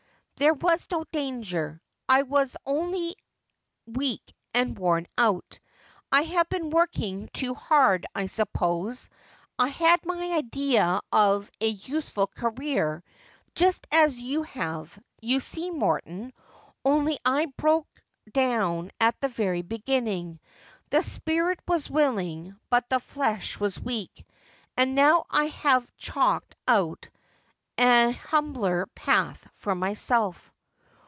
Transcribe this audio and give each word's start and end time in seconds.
'There 0.41 0.55
was 0.55 0.87
no 0.89 1.03
danger. 1.11 1.83
I 2.09 2.23
was 2.23 2.57
only 2.65 3.15
weak 3.85 4.33
and 4.55 4.75
worn 4.75 5.05
out. 5.15 5.59
I 6.11 6.23
had 6.23 6.49
been 6.49 6.71
working 6.71 7.29
too 7.31 7.53
hard, 7.53 8.07
1 8.15 8.27
suppose. 8.27 9.07
I 9.59 9.67
had 9.67 10.03
my 10.03 10.31
idea 10.33 10.99
of 11.11 11.51
a 11.61 11.67
useful 11.67 12.25
career, 12.25 13.03
just 13.53 13.85
as 13.91 14.17
you 14.17 14.41
have, 14.41 14.97
you 15.19 15.39
see, 15.39 15.69
Morton: 15.69 16.33
only 16.83 17.19
I 17.23 17.45
broke 17.55 18.01
down 18.33 18.89
at 18.99 19.21
the 19.21 19.27
very 19.29 19.61
beginning. 19.61 20.39
The 20.89 21.03
spirit 21.03 21.59
was 21.67 21.87
willing, 21.87 22.55
but 22.71 22.89
the 22.89 22.99
flesh 22.99 23.59
was 23.59 23.79
weak. 23.79 24.25
And 24.75 24.95
now 24.95 25.25
1 25.29 25.49
have 25.49 25.97
chalked 25.97 26.55
out 26.67 27.09
an 27.77 28.13
humbler 28.13 28.85
path 28.95 29.47
for 29.55 29.73
myself.' 29.73 30.51